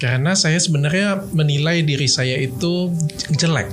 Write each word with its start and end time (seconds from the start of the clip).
Karena 0.00 0.32
saya 0.32 0.56
sebenarnya 0.56 1.28
menilai 1.36 1.84
diri 1.84 2.08
saya 2.08 2.40
itu 2.40 2.88
jelek. 3.36 3.68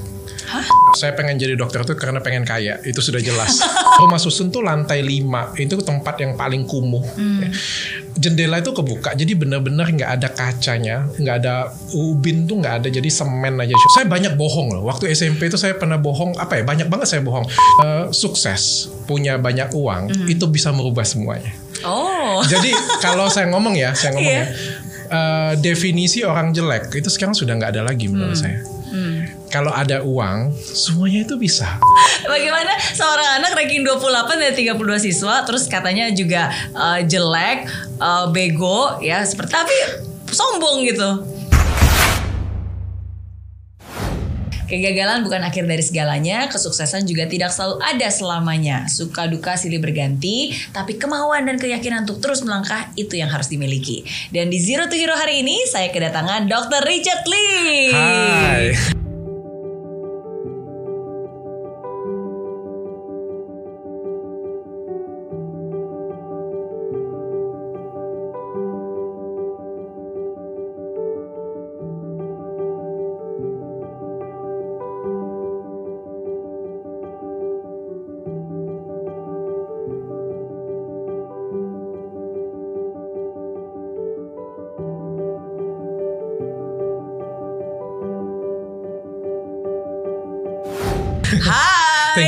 Hah? 0.47 0.63
Saya 0.95 1.11
pengen 1.11 1.35
jadi 1.35 1.59
dokter 1.59 1.83
itu 1.83 1.91
karena 1.99 2.23
pengen 2.23 2.47
kaya, 2.47 2.79
itu 2.87 3.03
sudah 3.03 3.19
jelas. 3.19 3.59
Rumah 3.99 4.15
susun 4.15 4.47
tuh 4.47 4.63
lantai 4.63 5.03
5, 5.03 5.59
itu 5.59 5.75
tempat 5.83 6.15
yang 6.23 6.39
paling 6.39 6.63
kumuh. 6.63 7.03
Ya. 7.19 7.51
Jendela 8.15 8.63
itu 8.63 8.71
kebuka, 8.71 9.11
jadi 9.11 9.35
benar-benar 9.35 9.91
nggak 9.91 10.07
ada 10.07 10.31
kacanya, 10.31 11.03
nggak 11.19 11.35
ada 11.43 11.75
ubin 11.91 12.47
tuh 12.47 12.63
nggak 12.63 12.79
ada, 12.79 12.87
jadi 12.87 13.09
semen 13.11 13.59
aja. 13.59 13.75
Saya 13.91 14.07
banyak 14.07 14.39
bohong 14.39 14.71
loh. 14.71 14.87
Waktu 14.87 15.11
SMP 15.11 15.51
itu 15.51 15.59
saya 15.59 15.75
pernah 15.75 15.99
bohong, 15.99 16.39
apa 16.39 16.59
ya? 16.59 16.63
Banyak 16.63 16.87
banget 16.87 17.11
saya 17.11 17.21
bohong. 17.27 17.43
Eh, 17.83 18.05
sukses, 18.15 18.87
punya 19.03 19.35
banyak 19.35 19.75
uang, 19.75 20.31
itu 20.31 20.47
bisa 20.47 20.71
merubah 20.71 21.03
semuanya. 21.03 21.51
Oh. 21.83 22.41
Jadi 22.47 22.71
kalau 23.03 23.27
saya 23.29 23.51
ngomong 23.51 23.75
ya, 23.75 23.93
saya 23.93 24.15
ngomong 24.15 24.33
Iya. 24.33 24.45
ya, 24.47 24.86
eh, 25.07 25.53
definisi 25.59 26.21
orang 26.23 26.51
jelek 26.51 26.91
itu 26.93 27.07
sekarang 27.07 27.33
sudah 27.33 27.55
nggak 27.55 27.71
ada 27.75 27.83
lagi 27.87 28.07
menurut 28.11 28.37
saya. 28.37 28.59
Kalau 29.47 29.71
ada 29.71 30.03
uang, 30.03 30.51
semuanya 30.59 31.23
itu 31.23 31.39
bisa. 31.39 31.79
Bagaimana 32.27 32.71
seorang 32.91 33.39
anak 33.39 33.55
ranking 33.55 33.83
28 33.87 34.43
dari 34.43 34.53
32 34.67 35.07
siswa 35.07 35.43
terus 35.47 35.71
katanya 35.71 36.11
juga 36.11 36.51
eh, 36.75 36.99
jelek, 37.07 37.67
eh, 37.99 38.25
bego 38.31 38.99
ya 38.99 39.23
seperti 39.23 39.51
tapi 39.55 39.77
sombong 40.31 40.83
gitu. 40.87 41.36
Kegagalan 44.67 45.23
bukan 45.23 45.47
akhir 45.47 45.63
dari 45.63 45.79
segalanya, 45.79 46.51
kesuksesan 46.51 47.07
juga 47.07 47.23
tidak 47.23 47.55
selalu 47.55 47.79
ada 47.79 48.07
selamanya. 48.11 48.77
Suka 48.91 49.23
duka 49.23 49.55
silih 49.55 49.79
berganti, 49.79 50.51
tapi 50.75 50.99
kemauan 50.99 51.47
dan 51.47 51.55
keyakinan 51.55 52.03
untuk 52.03 52.19
terus 52.19 52.43
melangkah 52.43 52.91
itu 52.99 53.15
yang 53.15 53.31
harus 53.31 53.47
dimiliki. 53.47 54.03
Dan 54.27 54.51
di 54.51 54.59
Zero 54.59 54.91
to 54.91 54.99
Hero 54.99 55.15
hari 55.15 55.39
ini 55.39 55.55
saya 55.71 55.87
kedatangan 55.87 56.51
Dr. 56.51 56.83
Richard 56.83 57.23
Lee. 57.31 57.95
Hai. 57.95 58.96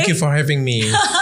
Thank 0.00 0.08
you 0.08 0.14
for 0.14 0.34
having 0.34 0.64
me. 0.64 0.80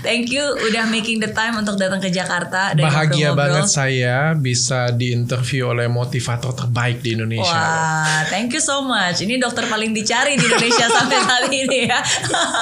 Thank 0.00 0.30
you 0.30 0.42
udah 0.60 0.86
making 0.86 1.18
the 1.18 1.30
time 1.30 1.54
untuk 1.54 1.74
datang 1.74 1.98
ke 1.98 2.08
Jakarta 2.08 2.72
dan 2.72 2.82
Bahagia 2.82 3.30
ngobrol-ngobrol. 3.30 3.36
banget 3.36 3.66
saya 3.66 4.16
bisa 4.32 4.90
diinterview 4.90 5.68
oleh 5.68 5.86
motivator 5.86 6.54
terbaik 6.54 7.00
di 7.00 7.14
Indonesia. 7.14 7.50
Wah, 7.50 8.22
thank 8.26 8.50
you 8.50 8.60
so 8.60 8.80
much. 8.80 9.20
Ini 9.20 9.36
dokter 9.36 9.66
paling 9.66 9.90
dicari 9.90 10.34
di 10.34 10.44
Indonesia 10.44 10.86
sampai 10.96 11.18
saat 11.20 11.44
ini 11.48 11.78
ya. 11.84 11.98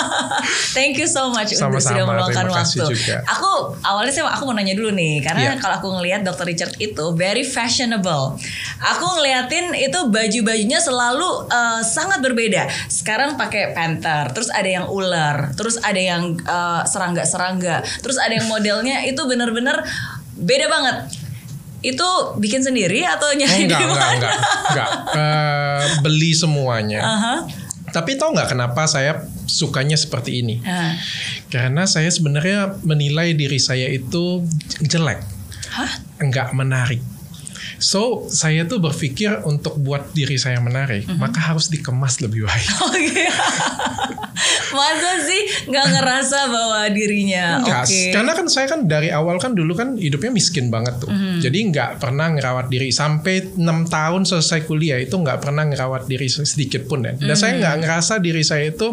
thank 0.77 0.97
you 0.97 1.07
so 1.07 1.29
much 1.29 1.51
untuk 1.51 1.79
Sama-sama, 1.79 1.89
sudah 1.93 2.05
meluangkan 2.05 2.47
waktu. 2.49 2.81
juga. 2.89 3.17
Aku 3.27 3.51
awalnya 3.81 4.13
saya 4.13 4.29
aku 4.29 4.43
mau 4.45 4.55
nanya 4.55 4.75
dulu 4.75 4.91
nih, 4.91 5.21
karena 5.21 5.37
Iya. 5.39 5.61
kalau 5.61 5.75
aku 5.79 5.89
ngelihat 5.95 6.21
dokter 6.23 6.45
Richard 6.45 6.75
itu 6.79 7.05
very 7.15 7.45
fashionable. 7.45 8.37
Aku 8.79 9.07
ngeliatin 9.19 9.75
itu 9.75 9.99
baju-bajunya 10.09 10.79
selalu 10.79 11.49
eh, 11.49 11.81
sangat 11.83 12.21
berbeda. 12.21 12.67
Sekarang 12.87 13.35
pakai 13.35 13.73
panther, 13.73 14.31
terus 14.33 14.49
ada 14.49 14.67
yang 14.67 14.87
ular, 14.89 15.53
terus 15.55 15.79
ada 15.81 15.99
yang 15.99 16.37
eh, 17.19 17.27
serangga-serangga, 17.27 17.77
terus 18.01 18.17
ada 18.17 18.33
yang 18.33 18.47
modelnya 18.47 19.03
itu 19.05 19.19
bener-bener 19.25 19.83
beda 20.35 20.67
banget. 20.67 20.97
Itu 21.79 22.07
bikin 22.37 22.63
sendiri 22.63 23.07
atau 23.07 23.31
Oh, 23.31 23.35
nyari 23.35 23.67
enggak, 23.67 23.79
di 23.79 23.87
enggak, 23.87 23.99
mana? 23.99 24.15
enggak, 24.15 24.37
enggak. 24.71 24.91
Eh, 25.15 25.83
beli 26.03 26.33
semuanya. 26.35 27.01
Aha. 27.03 27.35
Tapi 27.89 28.19
tahu 28.19 28.37
nggak 28.37 28.53
kenapa 28.53 28.85
saya 28.85 29.25
sukanya 29.47 29.97
seperti 29.97 30.43
ini? 30.45 30.61
Ah. 30.61 30.93
Karena 31.49 31.89
saya 31.89 32.11
sebenarnya 32.13 32.77
menilai 32.85 33.33
diri 33.33 33.57
saya 33.57 33.89
itu 33.89 34.45
jelek, 34.83 35.23
Hah? 35.73 35.91
enggak 36.21 36.53
menarik. 36.53 37.01
So 37.79 38.27
saya 38.29 38.67
tuh 38.67 38.79
berpikir 38.79 39.43
untuk 39.43 39.79
buat 39.79 40.11
diri 40.13 40.37
saya 40.37 40.59
menarik, 40.59 41.07
Mhm. 41.07 41.17
maka 41.17 41.39
harus 41.41 41.67
dikemas 41.67 42.19
lebih 42.19 42.45
baik. 42.45 42.69
Oke. 42.87 43.25
Masa 44.69 45.25
sih 45.25 45.43
nggak 45.67 45.87
ngerasa 45.91 46.39
bahwa 46.47 46.87
dirinya 46.93 47.59
oke? 47.59 47.67
Enggak, 47.67 47.85
karena 48.15 48.33
kan 48.37 48.47
saya 48.47 48.67
kan 48.69 48.81
dari 48.85 49.09
awal 49.09 49.41
kan 49.41 49.57
dulu 49.57 49.73
kan 49.75 49.97
hidupnya 49.97 50.29
miskin 50.31 50.69
banget 50.69 51.01
tuh. 51.01 51.11
Mhm. 51.11 51.41
Jadi 51.41 51.59
nggak 51.73 51.91
pernah 51.99 52.29
ngerawat 52.31 52.69
diri 52.69 52.93
sampai 52.93 53.57
enam 53.57 53.89
tahun 53.89 54.29
selesai 54.29 54.69
kuliah 54.69 55.01
itu 55.01 55.17
nggak 55.17 55.41
pernah 55.43 55.65
ngerawat 55.67 56.07
diri 56.07 56.29
sedikit 56.29 56.85
pun 56.87 57.03
ya. 57.03 57.17
Dan 57.17 57.35
saya 57.35 57.57
Mhm. 57.57 57.61
nggak 57.65 57.77
ngerasa 57.83 58.15
diri 58.21 58.43
saya 58.45 58.71
itu 58.71 58.89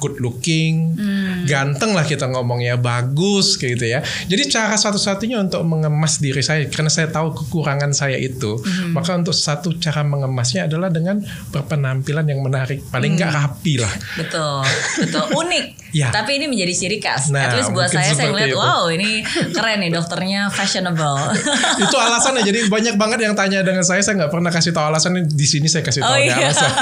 good 0.00 0.16
looking, 0.18 0.96
Mhm. 0.96 1.44
ganteng 1.46 1.92
lah 1.92 2.02
kita 2.02 2.26
ngomongnya, 2.26 2.74
bagus 2.80 3.60
gitu 3.60 3.84
ya. 3.84 4.00
Jadi 4.26 4.42
cara 4.48 4.74
satu-satunya 4.74 5.38
untuk 5.38 5.62
mengemas 5.62 6.18
diri 6.18 6.40
saya 6.40 6.66
karena 6.66 6.88
saya 6.90 7.06
tahu 7.06 7.36
kekurangan 7.36 7.92
saya 7.92 8.11
itu, 8.14 8.56
Mhm. 8.56 8.92
maka 8.92 9.14
untuk 9.14 9.32
satu 9.32 9.76
cara 9.76 10.02
mengemasnya 10.02 10.64
adalah 10.64 10.88
dengan 10.88 11.20
berpenampilan 11.50 12.24
yang 12.24 12.40
menarik, 12.40 12.82
paling 12.86 13.14
nggak 13.14 13.30
rapi 13.30 13.76
lah. 13.76 13.92
Betul, 14.14 14.64
betul 14.98 15.24
unik. 15.40 15.66
Ya. 15.92 16.08
Tapi 16.08 16.36
ini 16.36 16.48
menjadi 16.48 16.72
ciri 16.74 16.98
khas. 16.98 17.28
Nah, 17.28 17.44
At 17.44 17.54
least 17.54 17.68
buat 17.70 17.84
saya 17.86 18.10
saya 18.10 18.32
ngeliat, 18.32 18.48
itu. 18.48 18.56
wow 18.56 18.88
ini 18.88 19.20
keren 19.52 19.76
nih 19.78 19.92
dokternya 19.92 20.48
fashionable. 20.48 21.20
itu 21.84 21.96
alasannya 21.98 22.40
jadi 22.42 22.64
banyak 22.66 22.96
banget 22.96 23.20
yang 23.22 23.36
tanya 23.36 23.60
dengan 23.60 23.84
saya 23.84 24.00
saya 24.00 24.16
nggak 24.16 24.32
pernah 24.32 24.48
kasih 24.48 24.72
tahu 24.72 24.88
alasannya 24.88 25.28
di 25.28 25.44
sini 25.44 25.68
saya 25.68 25.84
kasih 25.84 26.00
tahu 26.00 26.08
oh 26.08 26.16
iya. 26.16 26.32
alasan 26.34 26.72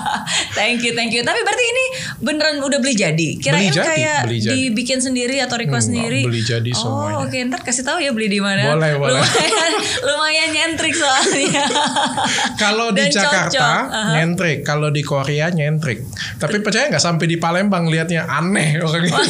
thank 0.56 0.80
you, 0.80 0.92
thank 0.92 1.10
you. 1.10 1.20
Tapi 1.20 1.36
berarti 1.38 1.64
ini 1.66 1.84
beneran 2.18 2.56
udah 2.58 2.78
beli 2.78 2.94
jadi? 2.94 3.28
Kirain 3.36 3.62
Beli 3.62 3.68
jadi, 3.70 3.84
kayak 3.86 4.18
beli 4.24 4.38
jadi. 4.40 4.54
dibikin 4.56 4.98
sendiri 4.98 5.36
atau 5.38 5.56
request 5.56 5.88
Enggak, 5.88 6.00
sendiri? 6.00 6.20
beli 6.24 6.40
jadi 6.42 6.70
oh, 6.72 6.80
semuanya. 6.80 7.16
oke. 7.20 7.36
Ntar 7.44 7.60
kasih 7.62 7.84
tahu 7.84 7.98
ya 8.00 8.10
beli 8.10 8.28
di 8.30 8.40
mana. 8.40 8.72
Boleh, 8.72 8.96
boleh. 8.96 9.20
Lumayan, 9.20 9.72
lumayan 10.02 10.50
nyentrik 10.74 10.94
soalnya. 10.98 11.64
kalau 12.62 12.90
di 12.90 13.06
Dan 13.06 13.14
Jakarta 13.14 13.46
cocok. 13.46 14.10
Nyentrik 14.18 14.58
kalau 14.66 14.90
di 14.90 15.06
Korea 15.06 15.46
nyentrik 15.48 16.02
tapi 16.36 16.58
percaya 16.58 16.90
nggak 16.90 16.98
sampai 16.98 17.30
di 17.30 17.38
Palembang 17.38 17.86
lihatnya 17.86 18.26
aneh 18.26 18.82
orang 18.82 19.06
ini 19.06 19.14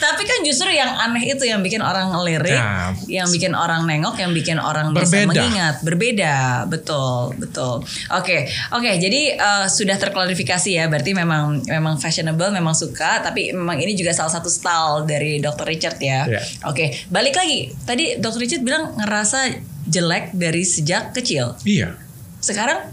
Tapi 0.00 0.22
kan 0.26 0.40
justru 0.42 0.66
yang 0.72 0.90
aneh 0.98 1.30
itu 1.30 1.44
yang 1.46 1.62
bikin 1.62 1.78
orang 1.78 2.10
ngelirik, 2.10 2.56
Ya. 2.56 2.90
yang 3.06 3.28
bikin 3.30 3.54
orang 3.54 3.86
nengok, 3.86 4.18
yang 4.18 4.32
bikin 4.34 4.58
orang 4.58 4.90
bisa 4.90 5.06
Berbeda. 5.22 5.28
mengingat, 5.30 5.74
berbeda, 5.86 6.36
betul, 6.66 7.36
betul. 7.38 7.84
Oke, 8.10 8.48
oke. 8.74 8.90
Jadi 8.98 9.36
eh, 9.36 9.66
sudah 9.70 9.94
terklarifikasi 9.94 10.70
ya, 10.74 10.90
berarti 10.90 11.14
memang 11.14 11.62
memang 11.68 12.00
fashionable, 12.00 12.50
memang 12.50 12.74
suka, 12.74 13.22
tapi 13.22 13.54
memang 13.54 13.78
ini 13.78 13.94
juga 13.94 14.10
salah 14.10 14.32
satu 14.32 14.50
style 14.50 15.06
dari 15.06 15.38
Dr. 15.38 15.68
Richard 15.68 16.00
ya. 16.02 16.26
Ya. 16.26 16.42
Oke, 16.66 16.90
balik 17.06 17.36
lagi. 17.36 17.70
Tadi 17.86 18.18
Dr. 18.18 18.40
Richard 18.42 18.62
bilang 18.66 18.96
ngerasa 18.98 19.54
jelek 19.90 20.30
dari 20.32 20.62
sejak 20.62 21.10
kecil. 21.12 21.58
iya 21.62 21.98
Sekarang 22.38 22.88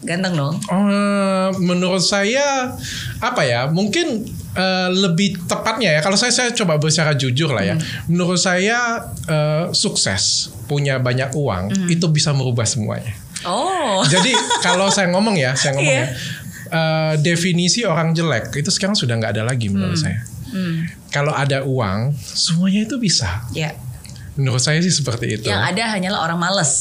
ganteng 0.00 0.36
dong. 0.36 0.54
Eh, 0.60 1.48
menurut 1.58 1.98
saya 1.98 2.76
apa 3.18 3.42
ya 3.42 3.66
mungkin 3.66 4.22
eh, 4.52 4.88
lebih 4.92 5.48
tepatnya 5.48 5.96
ya 5.96 6.00
kalau 6.00 6.14
saya 6.14 6.28
saya 6.28 6.52
coba 6.52 6.76
bicara 6.76 7.16
jujur 7.16 7.48
lah 7.48 7.64
ya 7.64 7.74
menurut 8.04 8.36
saya 8.36 9.00
eh, 9.24 9.64
sukses 9.72 10.52
punya 10.64 11.00
banyak 11.00 11.32
uang 11.32 11.88
itu 11.88 12.04
bisa 12.06 12.30
merubah 12.30 12.64
semuanya 12.64 13.16
Oh. 13.44 14.00
Jadi 14.00 14.32
kalau 14.60 14.88
saya 14.88 15.12
ngomong 15.12 15.36
ya, 15.36 15.52
saya 15.52 15.76
ngomong 15.76 15.84
Iya. 15.84 16.00
ya, 16.00 16.16
eh, 16.70 17.12
definisi 17.20 17.84
orang 17.84 18.16
jelek 18.16 18.56
itu 18.56 18.72
sekarang 18.72 18.96
sudah 18.96 19.20
nggak 19.20 19.36
ada 19.36 19.44
lagi 19.44 19.68
menurut 19.68 20.00
saya. 20.00 20.24
Hmm, 20.48 20.88
Kalau 21.12 21.28
ada 21.30 21.60
uang, 21.60 22.16
semuanya 22.16 22.88
itu 22.88 22.96
bisa. 22.96 23.44
ya. 23.52 23.76
Menurut 24.34 24.58
saya 24.58 24.82
sih 24.82 24.90
seperti 24.90 25.38
itu. 25.38 25.46
Yang 25.46 25.62
ada 25.74 25.82
hanyalah 25.94 26.20
orang 26.22 26.38
males. 26.38 26.72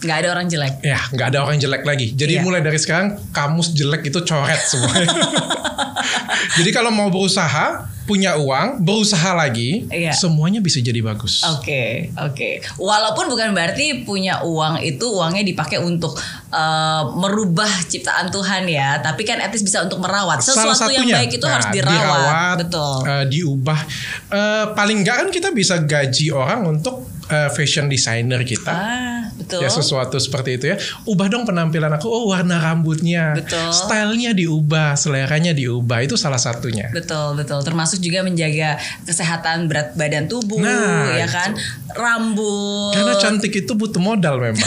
Nggak 0.00 0.16
ada 0.24 0.28
orang 0.32 0.46
jelek. 0.48 0.74
Ya, 0.80 1.00
nggak 1.12 1.26
ada 1.28 1.38
orang 1.44 1.58
jelek 1.60 1.82
lagi. 1.84 2.12
Jadi 2.12 2.40
Iya. 2.40 2.44
mulai 2.44 2.60
dari 2.64 2.80
sekarang 2.80 3.20
kamus 3.32 3.76
jelek 3.76 4.08
itu 4.08 4.20
coret 4.24 4.60
semuanya. 4.64 5.08
Jadi 6.56 6.70
kalau 6.72 6.88
mau 6.88 7.12
berusaha, 7.12 7.89
punya 8.02 8.34
uang, 8.34 8.80
berusaha 8.80 9.30
lagi, 9.32 9.86
Iya. 9.86 10.10
semuanya 10.10 10.58
bisa 10.58 10.78
jadi 10.78 10.98
bagus. 10.98 11.44
Oke, 11.46 12.10
oke. 12.16 12.58
Walaupun 12.74 13.28
bukan 13.28 13.52
berarti 13.52 14.02
punya 14.02 14.42
uang 14.42 14.80
itu 14.80 15.06
uangnya 15.06 15.42
dipakai 15.42 15.78
untuk 15.78 16.18
eh, 16.50 17.02
merubah 17.14 17.70
ciptaan 17.86 18.26
Tuhan 18.28 18.66
ya, 18.66 18.98
tapi 18.98 19.22
kan 19.22 19.38
etis 19.38 19.62
bisa 19.62 19.84
untuk 19.84 20.00
merawat. 20.00 20.42
Salah 20.42 20.74
Sesuatu 20.74 20.90
yang 20.90 21.06
satunya, 21.06 21.16
baik 21.16 21.30
itu 21.32 21.46
nah, 21.46 21.52
harus 21.54 21.68
dirawat. 21.70 22.54
Betul. 22.58 22.94
eh, 23.04 23.24
diubah. 23.28 23.80
Eh, 24.28 24.64
paling 24.72 24.98
nggak 25.00 25.16
kan 25.16 25.28
kita 25.30 25.48
bisa 25.50 25.78
gaji 25.78 26.26
orang 26.30 26.66
untuk 26.68 27.06
eh, 27.26 27.46
fashion 27.48 27.86
designer 27.86 28.42
kita. 28.42 28.72
ah, 28.74 29.19
Betul. 29.50 29.60
ya 29.60 29.68
sesuatu 29.68 30.16
seperti 30.16 30.50
itu 30.54 30.64
ya 30.68 30.76
ubah 31.04 31.26
dong 31.26 31.42
penampilan 31.42 31.90
aku 31.90 32.06
oh 32.06 32.30
warna 32.30 32.56
rambutnya 32.56 33.34
Betul. 33.34 33.66
stylenya 33.68 34.30
diubah 34.30 34.94
seleranya 34.94 35.50
diubah 35.50 36.00
itu 36.00 36.14
salah 36.14 36.38
satunya 36.38 36.86
Betul, 36.90 37.34
betul. 37.34 37.58
Termasuk 37.60 37.98
juga 37.98 38.22
menjaga 38.22 38.78
kesehatan 39.02 39.66
berat 39.66 39.92
badan 39.92 40.24
tubuh, 40.24 40.56
Nah, 40.56 41.10
ya 41.12 41.24
itu. 41.24 41.32
kan? 41.32 41.50
Rambut. 41.90 42.94
karena 42.94 43.14
cantik 43.16 43.50
itu 43.56 43.72
butuh 43.72 43.98
modal 43.98 44.38
memang 44.38 44.62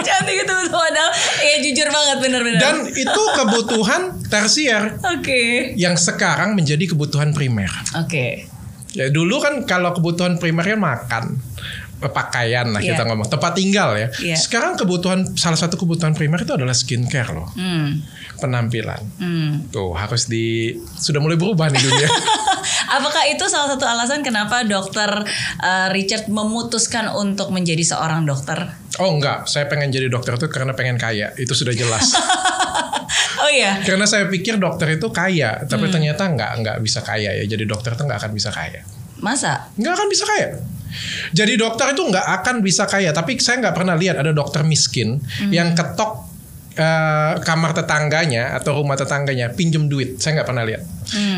cantik 0.00 0.36
itu 0.38 0.52
betul 0.54 0.72
modal. 0.72 1.08
Iya 1.38 1.56
jujur 1.62 1.88
banget 1.88 2.16
bener-bener. 2.18 2.58
dan 2.58 2.76
itu 2.88 3.22
kebutuhan 3.34 4.02
tersier 4.26 4.96
Oke. 5.04 5.74
yang 5.74 5.94
sekarang 5.94 6.52
menjadi 6.52 6.86
kebutuhan 6.86 7.30
primer 7.30 7.68
Oke. 7.94 8.48
ya 8.90 9.08
dulu 9.08 9.38
kan 9.38 9.62
kalau 9.64 9.92
kebutuhan 9.92 10.36
primernya 10.36 10.74
makan 10.74 11.36
pakaian 12.06 12.68
lah 12.68 12.78
Iya. 12.78 12.92
kita 12.92 13.02
ngomong 13.04 13.28
tempat 13.28 13.52
tinggal 13.52 13.94
ya 13.94 14.08
Iya. 14.14 14.36
sekarang 14.36 14.74
kebutuhan 14.74 15.32
salah 15.32 15.56
satu 15.56 15.76
kebutuhan 15.76 16.12
primer 16.12 16.40
itu 16.40 16.52
adalah 16.52 16.72
skincare 16.72 17.30
loh 17.30 17.48
Hmm. 17.50 18.02
penampilan 18.36 19.00
Hmm. 19.16 19.68
tuh 19.68 19.92
harus 19.92 20.26
di 20.26 20.72
sudah 20.94 21.18
mulai 21.18 21.34
berubah 21.34 21.68
nih 21.68 21.80
dunia 21.80 22.08
Apakah 22.86 23.26
itu 23.26 23.44
salah 23.44 23.68
satu 23.68 23.84
alasan 23.84 24.22
kenapa 24.22 24.64
dokter 24.64 25.08
uh, 25.58 25.88
Richard 25.90 26.28
memutuskan 26.28 27.12
untuk 27.12 27.50
menjadi 27.50 27.84
seorang 27.84 28.24
dokter? 28.24 28.56
oh 28.96 29.10
enggak 29.10 29.44
saya 29.44 29.66
pengen 29.66 29.90
jadi 29.90 30.06
dokter 30.06 30.34
itu 30.34 30.46
karena 30.46 30.72
pengen 30.72 30.94
kaya 30.94 31.34
itu 31.34 31.50
sudah 31.50 31.72
jelas 31.72 32.14
Oh 33.36 33.50
iya. 33.50 33.82
karena 33.82 34.06
saya 34.06 34.24
pikir 34.26 34.56
dokter 34.56 34.88
itu 34.90 35.10
kaya 35.10 35.58
Hmm. 35.58 35.66
tapi 35.66 35.86
ternyata 35.88 36.24
enggak 36.24 36.50
enggak 36.54 36.76
bisa 36.78 37.00
kaya 37.00 37.34
ya 37.34 37.44
jadi 37.44 37.64
dokter 37.64 37.92
itu 37.92 38.02
enggak 38.02 38.18
akan 38.18 38.32
bisa 38.32 38.48
kaya 38.48 38.80
Masa? 39.16 39.68
nggak 39.74 39.92
akan 39.94 40.08
bisa 40.08 40.24
kaya. 40.24 40.48
Jadi 41.34 41.58
dokter 41.58 41.92
itu 41.92 42.02
nggak 42.06 42.26
akan 42.42 42.62
bisa 42.62 42.86
kaya. 42.86 43.10
Tapi 43.10 43.38
saya 43.38 43.60
nggak 43.64 43.74
pernah 43.74 43.94
lihat 43.98 44.20
ada 44.20 44.30
dokter 44.30 44.62
miskin 44.62 45.18
yang 45.50 45.74
ketok 45.74 46.24
eh, 46.78 47.32
kamar 47.42 47.70
tetangganya 47.74 48.54
atau 48.58 48.78
rumah 48.78 48.94
tetangganya 48.94 49.50
pinjem 49.52 49.90
duit. 49.90 50.22
Saya 50.22 50.40
nggak 50.40 50.48
pernah 50.48 50.64
lihat. 50.66 50.82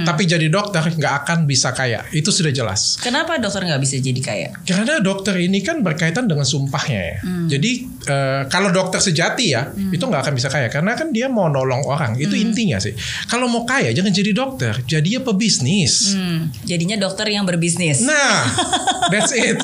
Tapi 0.04 0.22
jadi 0.24 0.46
dokter 0.48 0.82
nggak 0.82 1.14
akan 1.24 1.38
bisa 1.44 1.72
kaya. 1.72 2.02
Itu 2.10 2.30
sudah 2.30 2.50
jelas. 2.50 2.96
Kenapa 3.00 3.36
dokter 3.36 3.62
nggak 3.64 3.80
bisa 3.82 3.96
jadi 4.00 4.20
kaya? 4.20 4.48
Karena 4.64 4.98
dokter 5.00 5.36
ini 5.36 5.60
kan 5.60 5.80
berkaitan 5.80 6.26
dengan 6.26 6.44
sumpahnya 6.46 7.00
ya. 7.00 7.16
Jadi 7.46 7.70
eh, 8.06 8.42
kalau 8.48 8.70
dokter 8.70 8.98
sejati 8.98 9.52
ya 9.52 9.70
itu 9.72 10.00
nggak 10.00 10.22
akan 10.26 10.34
bisa 10.34 10.48
kaya 10.48 10.68
karena 10.70 10.94
kan 10.96 11.10
dia 11.12 11.26
mau 11.28 11.46
nolong 11.50 11.84
orang. 11.86 12.16
Itu 12.16 12.34
intinya 12.34 12.78
sih. 12.80 12.96
Kalau 13.26 13.46
mau 13.46 13.66
kaya 13.66 13.90
jangan 13.92 14.12
jadi 14.12 14.32
dokter, 14.32 14.74
jadi 14.86 15.20
pebisnis. 15.20 16.14
Hmm, 16.14 16.48
jadinya 16.62 16.96
dokter 16.96 17.26
yang 17.28 17.42
berbisnis. 17.44 18.02
Nah, 18.02 18.46
that's 19.12 19.32
it. 19.34 19.58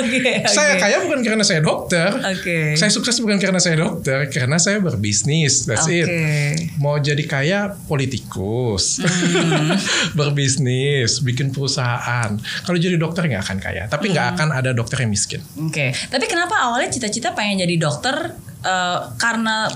Oke. 0.00 0.46
Saya 0.48 0.76
oke. 0.76 0.82
kaya 0.82 0.96
bukan 1.04 1.20
karena 1.20 1.44
saya 1.44 1.60
dokter. 1.60 2.10
Oke. 2.16 2.74
Saya 2.74 2.88
sukses 2.88 3.18
bukan 3.20 3.36
karena 3.36 3.60
saya 3.60 3.76
dokter, 3.78 4.26
karena 4.32 4.56
saya 4.56 4.80
berbisnis. 4.80 5.68
That's 5.68 5.86
Oke. 5.86 6.00
it. 6.02 6.08
Mau 6.80 6.96
jadi 6.98 7.22
kaya 7.24 7.76
politikus, 7.86 8.98
Hmm. 9.02 9.51
berbisnis, 10.18 11.20
bikin 11.20 11.50
perusahaan. 11.50 12.30
Kalau 12.36 12.76
jadi 12.76 12.96
dokter 12.96 13.24
nggak 13.24 13.42
akan 13.42 13.58
kaya, 13.58 13.82
tapi 13.86 14.10
nggak 14.10 14.22
Hmm. 14.24 14.34
akan 14.34 14.48
ada 14.52 14.70
dokter 14.70 14.98
yang 14.98 15.10
miskin. 15.10 15.40
Oke, 15.58 15.92
tapi 16.06 16.24
kenapa 16.24 16.56
awalnya 16.62 16.88
cita-cita 16.88 17.32
pengen 17.32 17.60
jadi 17.60 17.76
dokter? 17.76 18.16
eh, 18.62 18.98
karena 19.18 19.66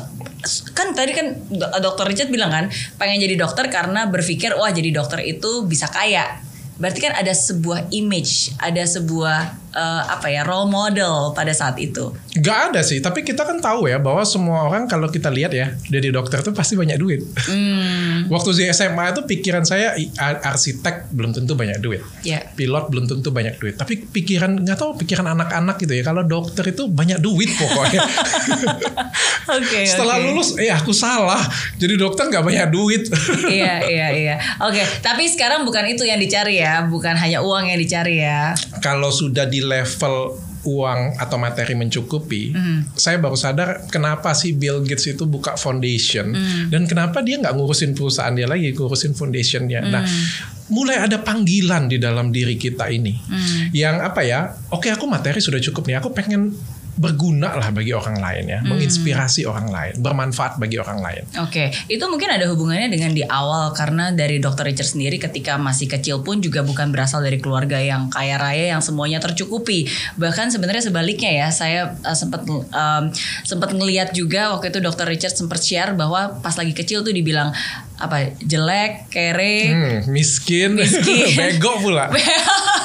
kan 0.70 0.94
tadi 0.94 1.10
kan 1.10 1.26
do- 1.50 1.72
dokter 1.82 2.06
Richard 2.06 2.30
bilang 2.30 2.54
kan 2.54 2.64
pengen 2.94 3.18
jadi 3.18 3.34
dokter 3.34 3.66
karena 3.66 4.06
berpikir 4.06 4.54
wah 4.54 4.70
jadi 4.70 4.94
dokter 4.94 5.18
itu 5.20 5.66
bisa 5.66 5.90
kaya. 5.90 6.38
Berarti 6.78 7.00
kan 7.00 7.18
ada 7.18 7.34
sebuah 7.34 7.90
image, 7.90 8.54
ada 8.56 8.86
sebuah 8.86 9.65
eh, 9.76 10.02
apa 10.08 10.26
ya 10.26 10.40
role 10.42 10.66
model 10.66 11.36
pada 11.36 11.52
saat 11.52 11.76
itu. 11.76 12.16
Gak 12.36 12.72
ada 12.72 12.80
sih, 12.80 12.98
tapi 12.98 13.20
kita 13.20 13.44
kan 13.44 13.60
tahu 13.60 13.88
ya 13.88 14.00
bahwa 14.00 14.24
semua 14.24 14.64
orang 14.64 14.88
kalau 14.88 15.06
kita 15.06 15.28
lihat 15.28 15.52
ya 15.52 15.76
jadi 15.86 16.08
dokter 16.08 16.40
tuh 16.40 16.56
pasti 16.56 16.72
banyak 16.74 16.96
duit. 16.96 17.20
Hmm, 17.44 18.32
Waktu 18.32 18.56
di 18.56 18.64
SMA 18.72 19.12
itu 19.12 19.22
pikiran 19.22 19.62
saya 19.62 19.92
arsitek 20.18 21.12
belum 21.12 21.36
tentu 21.36 21.52
banyak 21.52 21.76
duit. 21.78 22.00
ya. 22.24 22.40
pilot 22.56 22.88
belum 22.88 23.04
tentu 23.04 23.28
banyak 23.28 23.60
duit 23.60 23.76
tapi 23.76 24.00
pikiran 24.00 24.56
nggak 24.56 24.78
tahu 24.78 24.96
pikiran 24.96 25.28
anak-anak 25.28 25.76
gitu 25.76 25.92
ya 25.92 26.02
kalau 26.02 26.24
dokter 26.24 26.64
itu 26.64 26.88
banyak 26.88 27.20
duit 27.20 27.52
pokoknya 27.52 28.00
Oke. 29.56 29.86
setelah 29.86 30.16
oke. 30.18 30.24
lulus 30.26 30.48
eh 30.58 30.70
aku 30.70 30.90
salah 30.90 31.38
jadi 31.76 31.94
dokter 31.94 32.26
nggak 32.26 32.44
banyak 32.44 32.66
duit 32.70 33.02
iya 33.52 33.82
iya 33.84 34.08
iya. 34.12 34.34
Oke, 34.62 34.80
tapi 35.02 35.28
sekarang 35.28 35.62
bukan 35.62 35.84
itu 35.86 36.02
yang 36.02 36.16
dicari 36.16 36.58
ya, 36.58 36.86
bukan 36.88 37.12
hanya 37.14 37.44
uang 37.44 37.68
yang 37.68 37.78
dicari 37.78 38.22
ya. 38.22 38.56
kalau 38.80 39.10
sudah 39.10 39.44
di 39.46 39.60
level 39.66 40.38
uang 40.66 41.14
atau 41.18 41.38
materi 41.38 41.74
mencukupi, 41.74 42.50
Hmm. 42.50 42.90
saya 42.92 43.18
baru 43.18 43.38
sadar 43.38 43.86
kenapa 43.86 44.34
sih 44.34 44.50
Bill 44.50 44.82
Gates 44.82 45.06
itu 45.06 45.22
buka 45.22 45.54
foundation 45.54 46.34
Hmm. 46.34 46.66
dan 46.70 46.86
kenapa 46.86 47.22
dia 47.22 47.38
nggak 47.38 47.54
ngurusin 47.54 47.94
perusahaan 47.94 48.34
dia 48.34 48.50
lagi, 48.50 48.74
ngurusin 48.74 49.14
foundationnya. 49.14 49.86
Nah, 49.86 50.02
Hmm. 50.02 50.26
mulai 50.66 50.98
ada 50.98 51.22
panggilan 51.22 51.86
di 51.86 52.02
dalam 52.02 52.34
diri 52.34 52.58
kita 52.58 52.90
ini, 52.90 53.14
Hmm. 53.14 53.70
yang 53.70 54.02
apa 54.02 54.26
ya? 54.26 54.58
Oke, 54.74 54.90
aku 54.90 55.06
materi 55.06 55.38
sudah 55.38 55.62
cukup 55.62 55.86
nih, 55.86 56.02
aku 56.02 56.10
pengen 56.10 56.50
berguna 56.96 57.52
lah 57.52 57.68
bagi 57.70 57.92
orang 57.92 58.16
lain 58.16 58.44
ya, 58.48 58.58
Hmm. 58.60 58.72
menginspirasi 58.72 59.44
orang 59.44 59.68
lain, 59.68 59.94
bermanfaat 60.00 60.56
bagi 60.56 60.80
orang 60.80 61.04
lain. 61.04 61.22
Oke, 61.44 61.68
itu 61.86 62.00
mungkin 62.08 62.32
ada 62.32 62.48
hubungannya 62.48 62.88
dengan 62.88 63.12
di 63.12 63.20
awal 63.22 63.76
karena 63.76 64.10
dari 64.10 64.40
Dr. 64.40 64.64
Richard 64.64 64.96
sendiri 64.96 65.20
ketika 65.20 65.60
masih 65.60 65.86
kecil 65.86 66.24
pun 66.24 66.40
juga 66.40 66.64
bukan 66.64 66.88
berasal 66.90 67.20
dari 67.20 67.36
keluarga 67.36 67.76
yang 67.76 68.08
kaya 68.08 68.40
raya 68.40 68.72
yang 68.72 68.80
semuanya 68.80 69.20
tercukupi. 69.20 69.84
Bahkan 70.16 70.48
sebenarnya 70.48 70.88
sebaliknya 70.88 71.30
ya, 71.30 71.48
saya 71.52 71.80
uh, 72.00 72.16
sempat 72.16 72.48
um, 72.48 73.04
sempat 73.44 73.70
ngelihat 73.70 74.16
juga 74.16 74.56
waktu 74.56 74.72
itu 74.72 74.80
Dr. 74.80 75.04
Richard 75.04 75.36
sempat 75.36 75.60
share 75.60 75.92
bahwa 75.92 76.40
pas 76.40 76.56
lagi 76.56 76.72
kecil 76.72 77.04
tuh 77.04 77.12
dibilang 77.12 77.52
apa 77.96 78.36
jelek, 78.40 79.08
kere. 79.08 79.56
Hmm, 79.72 79.98
miskin, 80.12 80.76
Miskin. 80.76 81.32
bego 81.38 81.80
pula. 81.80 82.08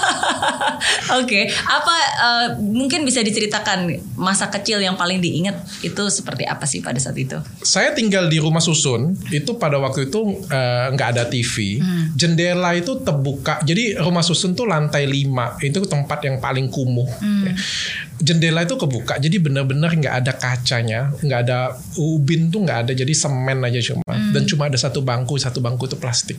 Oke, 1.22 1.50
apa 1.50 1.96
uh, 2.18 2.48
mungkin 2.62 3.06
bisa 3.06 3.22
diceritakan 3.22 4.02
masa 4.18 4.50
kecil 4.50 4.82
yang 4.82 4.98
paling 4.98 5.22
diingat 5.22 5.62
itu 5.86 6.04
seperti 6.10 6.46
apa 6.46 6.66
sih 6.66 6.82
pada 6.82 6.98
saat 6.98 7.18
itu? 7.18 7.38
Saya 7.62 7.94
tinggal 7.94 8.28
di 8.28 8.42
rumah 8.42 8.62
susun 8.62 9.14
itu 9.30 9.58
pada 9.58 9.78
waktu 9.78 10.10
itu 10.10 10.42
eh, 10.50 10.86
nggak 10.94 11.10
ada 11.18 11.24
TV, 11.30 11.82
jendela 12.18 12.74
itu 12.74 12.98
terbuka. 13.02 13.62
Jadi 13.62 13.98
rumah 13.98 14.26
susun 14.26 14.58
tuh 14.58 14.66
lantai 14.66 15.06
5 15.06 15.62
itu 15.62 15.80
tempat 15.86 16.20
yang 16.26 16.38
paling 16.42 16.70
kumuh. 16.72 17.10
Ya. 17.22 17.54
Jendela 18.22 18.64
itu 18.64 18.78
kebuka, 18.78 19.18
jadi 19.18 19.42
benar-benar 19.42 19.92
nggak 19.98 20.16
ada 20.24 20.34
kacanya, 20.38 21.10
nggak 21.20 21.40
ada 21.50 21.76
ubin 21.98 22.54
tuh 22.54 22.64
nggak 22.64 22.80
ada, 22.88 22.92
jadi 22.94 23.14
semen 23.18 23.60
aja 23.66 23.82
cuma. 23.82 24.14
Dan 24.32 24.48
cuma 24.48 24.70
ada 24.70 24.78
satu 24.78 25.02
bangku, 25.02 25.36
satu 25.42 25.60
bangku 25.60 25.90
itu 25.90 25.98
plastik. 25.98 26.38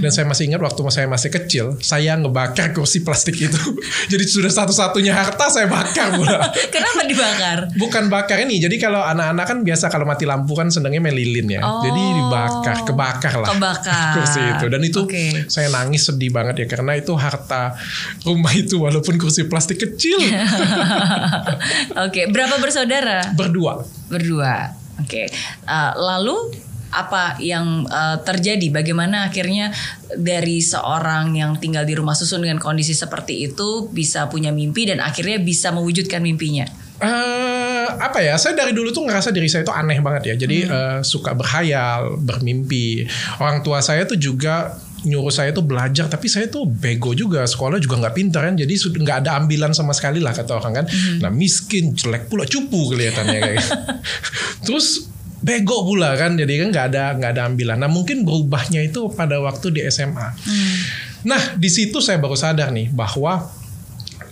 Dan 0.00 0.10
saya 0.14 0.24
masih 0.24 0.48
ingat 0.48 0.62
waktu 0.62 0.80
saya 0.94 1.06
masih 1.10 1.30
kecil, 1.34 1.74
saya 1.82 2.14
ngebakar 2.14 2.70
kursi 2.70 3.02
plastik 3.02 3.36
itu. 3.36 3.58
jadi 4.12 4.24
sudah 4.24 4.52
satu-satunya 4.52 5.12
harta 5.12 5.50
saya 5.50 5.66
bakar 5.66 6.14
pula. 6.14 6.38
Kenapa 6.74 7.00
dibakar? 7.04 7.58
Bukan 7.74 8.06
bakar 8.06 8.38
ini. 8.42 8.62
Jadi 8.62 8.76
kalau 8.78 9.02
anak-anak 9.02 9.44
kan 9.44 9.58
biasa 9.66 9.90
kalau 9.90 10.06
mati 10.06 10.24
lampu 10.24 10.54
kan 10.54 10.70
senangnya 10.70 11.02
main 11.02 11.16
lilin 11.16 11.58
ya. 11.58 11.60
Oh. 11.62 11.82
Jadi 11.82 12.02
dibakar, 12.02 12.76
kebakar 12.86 13.34
lah. 13.42 13.48
Kebakar. 13.50 14.12
kursi 14.18 14.40
itu. 14.40 14.66
Dan 14.70 14.80
itu 14.86 15.00
Oke. 15.04 15.46
saya 15.50 15.68
nangis 15.70 16.06
sedih 16.06 16.30
banget 16.30 16.64
ya 16.64 16.66
karena 16.70 16.94
itu 16.94 17.12
harta 17.18 17.74
rumah 18.22 18.52
itu 18.54 18.80
walaupun 18.80 19.18
kursi 19.18 19.46
plastik 19.50 19.82
kecil. 19.82 20.18
Oke, 22.06 22.28
berapa 22.30 22.56
bersaudara? 22.60 23.32
Berdua. 23.34 23.84
Berdua. 24.08 24.72
Oke. 25.00 25.26
Uh, 25.66 25.92
lalu 25.98 26.36
apa 26.94 27.36
yang 27.42 27.84
uh, 27.90 28.22
terjadi? 28.22 28.70
Bagaimana 28.70 29.26
akhirnya 29.26 29.74
dari 30.14 30.62
seorang 30.62 31.34
yang 31.34 31.58
tinggal 31.58 31.82
di 31.82 31.98
rumah 31.98 32.14
susun 32.14 32.46
dengan 32.46 32.62
kondisi 32.62 32.94
seperti 32.94 33.50
itu 33.50 33.90
bisa 33.90 34.30
punya 34.30 34.54
mimpi 34.54 34.86
dan 34.86 35.02
akhirnya 35.02 35.42
bisa 35.42 35.74
mewujudkan 35.74 36.22
mimpinya? 36.22 36.64
eh 37.02 37.86
apa 37.90 38.22
ya? 38.22 38.38
Saya 38.38 38.54
dari 38.54 38.70
dulu 38.70 38.94
tuh 38.94 39.02
ngerasa 39.02 39.34
diri 39.34 39.50
saya 39.50 39.66
itu 39.66 39.74
aneh 39.74 39.98
banget 39.98 40.22
ya. 40.30 40.34
Jadi 40.46 40.58
eh, 40.62 40.98
suka 41.02 41.34
berhayal, 41.34 42.16
bermimpi. 42.22 43.04
Orang 43.42 43.66
tua 43.66 43.82
saya 43.82 44.06
tuh 44.06 44.16
juga 44.16 44.78
nyuruh 45.04 45.28
saya 45.28 45.52
tuh 45.52 45.62
belajar, 45.62 46.08
tapi 46.08 46.26
saya 46.26 46.48
tuh 46.48 46.64
bego 46.64 47.12
juga. 47.12 47.44
Sekolah 47.44 47.76
juga 47.76 47.96
nggak 47.96 48.14
pintar 48.14 48.44
kan. 48.44 48.54
Jadi 48.54 48.74
sud- 48.74 48.96
nggak 48.96 49.24
ada 49.24 49.36
ambilan 49.36 49.70
sama 49.70 49.92
sekali 49.92 50.18
lah 50.18 50.32
kata 50.32 50.56
orang 50.56 50.82
kan. 50.82 50.86
Nah 51.20 51.28
miskin, 51.28 51.92
jelek 51.92 52.26
pula, 52.26 52.44
cupu 52.44 52.90
kelihatannya 52.90 53.38
kayak. 53.38 53.56
gitu. 53.58 53.72
Terus 54.66 55.08
bego 55.38 55.84
pula 55.84 56.16
kan. 56.16 56.34
Jadi 56.34 56.52
kan 56.58 56.68
nggak 56.72 56.86
ada 56.90 57.02
nggak 57.14 57.30
ada 57.32 57.42
ambilan. 57.44 57.76
Nah 57.76 57.86
mungkin 57.86 58.24
berubahnya 58.24 58.80
itu 58.80 59.06
pada 59.10 59.38
waktu 59.38 59.70
di 59.70 59.80
SMA. 59.86 60.28
Nah 61.24 61.56
di 61.56 61.68
situ 61.68 62.00
saya 62.00 62.20
baru 62.20 62.36
sadar 62.36 62.68
nih 62.68 62.92
bahwa 62.92 63.48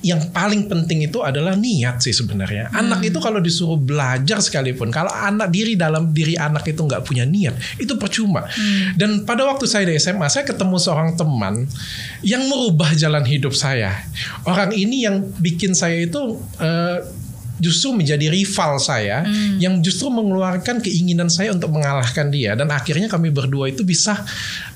yang 0.02 0.34
paling 0.34 0.66
penting 0.66 1.06
itu 1.06 1.22
adalah 1.22 1.54
niat 1.54 2.02
sih 2.02 2.10
sebenarnya. 2.10 2.74
Anak 2.74 3.06
itu 3.06 3.22
kalau 3.22 3.38
disuruh 3.38 3.78
belajar 3.78 4.42
sekalipun, 4.42 4.90
kalau 4.90 5.10
anak 5.10 5.54
diri 5.54 5.78
dalam 5.78 6.10
diri 6.10 6.34
anak 6.34 6.66
itu 6.66 6.82
nggak 6.82 7.06
punya 7.06 7.22
niat, 7.22 7.54
itu 7.78 7.94
percuma. 7.94 8.42
Dan 8.98 9.22
pada 9.22 9.46
waktu 9.46 9.70
saya 9.70 9.86
di 9.86 9.94
SMA, 9.96 10.26
saya 10.26 10.42
ketemu 10.42 10.76
seorang 10.76 11.14
teman 11.14 11.64
yang 12.26 12.42
merubah 12.50 12.90
jalan 12.98 13.22
hidup 13.22 13.54
saya. 13.54 13.94
Orang 14.42 14.74
ini 14.74 15.06
yang 15.06 15.22
bikin 15.38 15.72
saya 15.72 16.02
itu 16.02 16.38
eh, 16.58 16.98
justru 17.62 17.94
menjadi 17.94 18.26
rival 18.26 18.82
saya 18.82 19.22
Hmm. 19.22 19.62
yang 19.62 19.78
justru 19.86 20.10
mengeluarkan 20.10 20.82
keinginan 20.82 21.30
saya 21.30 21.54
untuk 21.54 21.70
mengalahkan 21.70 22.26
dia 22.26 22.58
dan 22.58 22.66
akhirnya 22.74 23.06
kami 23.06 23.30
berdua 23.30 23.70
itu 23.70 23.86
bisa 23.86 24.18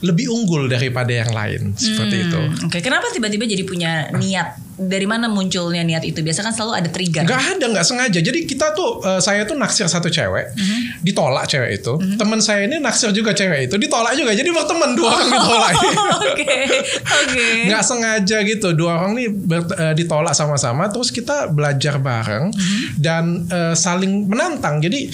lebih 0.06 0.30
unggul 0.30 0.70
daripada 0.70 1.10
yang 1.10 1.34
lain 1.34 1.74
seperti 1.74 2.30
itu. 2.30 2.38
Hmm, 2.38 2.70
Oke, 2.70 2.78
kenapa 2.78 3.10
tiba-tiba 3.10 3.42
jadi 3.42 3.66
punya 3.66 4.14
niat? 4.14 4.65
Dari 4.78 5.04
mana 5.04 5.24
munculnya 5.26 5.80
niat 5.80 6.02
itu? 6.02 6.20
Biasa 6.20 6.40
kan 6.40 6.52
selalu 6.52 6.72
ada 6.74 6.88
trigger. 6.88 7.24
Nggak 7.24 7.42
ada, 7.50 7.64
nggak 7.66 7.82
sengaja. 7.82 8.18
Jadi 8.18 8.44
kita 8.44 8.70
tuh, 8.70 9.00
eh, 9.00 9.18
saya 9.18 9.42
tuh 9.42 9.54
naksir 9.54 9.84
satu 9.86 10.06
cewek, 10.06 10.52
Mhm. 10.52 11.00
ditolak 11.00 11.44
cewek 11.46 11.70
itu. 11.76 11.92
Teman 12.14 12.38
saya 12.38 12.64
ini 12.64 12.76
naksir 12.76 13.08
juga 13.10 13.32
cewek 13.32 13.66
itu, 13.66 13.76
ditolak 13.76 14.12
juga. 14.12 14.30
Jadi 14.30 14.48
berteman 14.48 14.92
dua 14.92 15.10
orang 15.10 15.28
ditolak. 15.30 15.72
Oke, 16.26 16.58
oke. 17.00 17.46
nggak 17.66 17.82
sengaja 17.82 18.38
gitu 18.42 18.72
dua 18.72 18.98
orang 18.98 19.12
nih 19.14 19.28
ber- 19.28 19.72
eh, 19.74 19.94
ditolak 19.94 20.32
sama-sama 20.32 20.86
terus 20.86 21.08
kita 21.08 21.48
belajar 21.48 21.96
bareng 21.96 22.52
dan 22.96 23.24
eh, 23.46 23.74
saling 23.74 24.26
menantang 24.26 24.78
jadi 24.78 25.08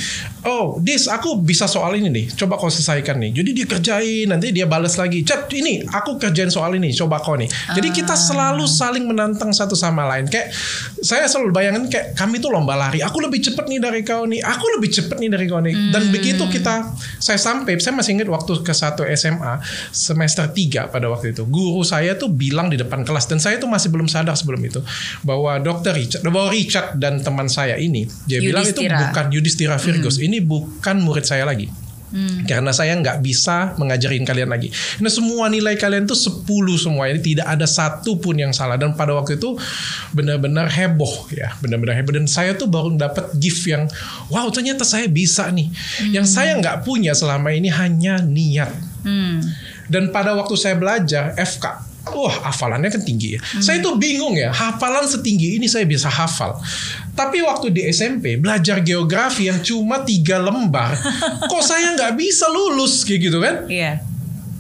oh 0.47 0.79
dis 0.83 1.07
aku 1.07 1.39
bisa 1.41 1.71
soal 1.71 1.95
ini 1.99 2.09
nih. 2.09 2.27
Coba 2.35 2.59
kau 2.59 2.69
selesaikan 2.69 3.19
nih. 3.19 3.31
Jadi 3.43 3.51
dia 3.55 3.67
kerjain 3.67 4.27
nanti 4.29 4.51
dia 4.51 4.67
balas 4.67 4.99
lagi. 4.99 5.23
Chat 5.23 5.51
ini 5.55 5.83
aku 5.87 6.19
kerjain 6.19 6.51
soal 6.51 6.75
ini. 6.77 6.91
Coba 6.95 7.23
kau 7.23 7.39
nih. 7.39 7.49
Jadi 7.77 7.89
kita 7.95 8.15
selalu 8.15 8.65
saling 8.67 9.05
menantang 9.07 9.51
satu 9.55 9.79
sama 9.79 10.07
lain. 10.09 10.27
Kayak 10.27 10.55
saya 11.03 11.27
selalu 11.31 11.51
bayangin 11.55 11.87
kayak 11.89 12.15
kami 12.19 12.39
tuh 12.43 12.51
lomba 12.51 12.75
lari. 12.75 13.01
Aku 13.03 13.23
lebih 13.23 13.43
cepet 13.43 13.65
nih 13.69 13.81
dari 13.83 14.03
kau 14.03 14.27
nih. 14.27 14.41
Aku 14.43 14.65
lebih 14.79 14.91
cepet 14.91 15.17
nih 15.19 15.31
dari 15.31 15.47
kau 15.47 15.61
nih. 15.63 15.75
Dan 15.95 16.11
begitu 16.15 16.45
kita 16.49 16.91
saya 17.19 17.39
sampai 17.39 17.79
saya 17.79 17.95
masih 17.95 18.19
ingat 18.19 18.29
waktu 18.31 18.53
ke 18.63 18.73
satu 18.75 19.07
SMA 19.15 19.63
semester 19.95 20.47
3 20.51 20.91
pada 20.91 21.07
waktu 21.07 21.35
itu. 21.35 21.47
Guru 21.47 21.83
saya 21.87 22.15
tuh 22.19 22.31
bilang 22.31 22.71
di 22.71 22.79
depan 22.79 23.03
kelas 23.07 23.27
dan 23.29 23.39
saya 23.43 23.59
tuh 23.59 23.71
masih 23.71 23.89
belum 23.93 24.07
sadar 24.09 24.35
sebelum 24.35 24.61
itu 24.63 24.81
bahwa 25.23 25.57
dokter 25.61 25.93
Richard 25.95 26.25
bahwa 26.25 26.49
Richard 26.49 26.97
dan 26.97 27.21
teman 27.21 27.47
saya 27.47 27.77
ini 27.77 28.09
dia 28.25 28.41
bilang 28.41 28.65
itu 28.65 28.81
Yudhistira. 28.81 28.99
bukan 29.09 29.27
Yudhistira 29.33 29.77
Virgus 29.77 30.17
ini 30.23 30.32
bukan 30.41 31.03
murid 31.03 31.27
saya 31.27 31.45
lagi 31.45 31.83
Hmm. 32.13 32.45
karena 32.45 32.77
saya 32.77 32.93
nggak 33.01 33.25
bisa 33.25 33.73
mengajarin 33.81 34.21
kalian 34.29 34.53
lagi. 34.53 34.69
Nah 35.01 35.09
semua 35.09 35.49
nilai 35.49 35.81
kalian 35.81 36.05
tuh 36.05 36.13
10 36.13 36.45
semua 36.77 37.09
ini 37.09 37.25
tidak 37.25 37.49
ada 37.49 37.65
satu 37.65 38.21
pun 38.21 38.37
yang 38.37 38.53
salah 38.53 38.77
dan 38.77 38.93
pada 38.93 39.17
waktu 39.17 39.41
itu 39.41 39.57
benar-benar 40.13 40.69
heboh 40.69 41.33
ya, 41.33 41.57
benar-benar 41.65 41.97
heboh 41.97 42.13
dan 42.13 42.29
saya 42.29 42.53
tuh 42.53 42.69
baru 42.69 42.93
dapat 43.01 43.33
gift 43.41 43.65
yang 43.65 43.89
wow 44.29 44.45
ternyata 44.53 44.85
saya 44.85 45.09
bisa 45.09 45.49
nih. 45.49 45.73
Yang 46.13 46.37
saya 46.37 46.53
nggak 46.61 46.85
punya 46.85 47.17
selama 47.17 47.49
ini 47.49 47.73
hanya 47.73 48.21
niat. 48.21 48.69
Hmm. 49.09 49.41
Dan 49.89 50.13
pada 50.13 50.37
waktu 50.37 50.53
saya 50.61 50.77
belajar 50.77 51.33
FK, 51.33 51.65
wah 52.11 52.51
hafalannya 52.51 52.91
kan 52.91 53.03
tinggi 53.07 53.39
ya. 53.39 53.41
Saya 53.63 53.79
tuh 53.79 53.95
bingung 53.95 54.35
ya, 54.35 54.51
hafalan 54.51 55.07
setinggi 55.07 55.63
ini 55.63 55.71
saya 55.71 55.87
bisa 55.87 56.11
hafal. 56.11 56.59
Tapi 57.15 57.45
waktu 57.45 57.71
di 57.71 57.87
SMP 57.93 58.41
belajar 58.41 58.83
geografi 58.83 59.47
yang 59.47 59.63
cuma 59.63 60.03
tiga 60.03 60.43
lembar, 60.43 60.99
kok 61.51 61.63
saya 61.63 61.95
nggak 61.95 62.19
bisa 62.19 62.51
lulus 62.51 63.07
kayak 63.07 63.21
gitu 63.31 63.39
kan? 63.39 63.71
Iya. 63.71 64.03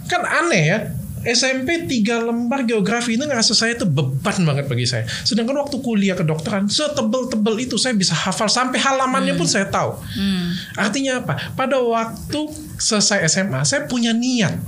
Kan 0.07 0.23
aneh 0.23 0.65
ya. 0.65 0.79
SMP 1.23 1.87
tiga 1.87 2.19
lembar 2.19 2.67
geografi 2.67 3.15
ini 3.15 3.23
ngerasa 3.31 3.55
saya 3.55 3.79
tuh 3.79 3.87
beban 3.87 4.43
banget 4.43 4.67
bagi 4.67 4.91
saya. 4.91 5.07
Sedangkan 5.07 5.55
waktu 5.55 5.79
kuliah 5.79 6.19
kedokteran 6.19 6.67
setebel-tebel 6.67 7.63
itu 7.63 7.79
saya 7.79 7.95
bisa 7.95 8.11
hafal 8.11 8.51
sampai 8.51 8.83
halamannya 8.83 9.39
pun 9.39 9.47
saya 9.47 9.71
tahu. 9.71 10.03
Artinya 10.75 11.23
apa? 11.23 11.55
Pada 11.55 11.79
waktu 11.79 12.51
selesai 12.75 13.23
SMA 13.31 13.63
saya 13.63 13.87
punya 13.87 14.11
niat. 14.11 14.59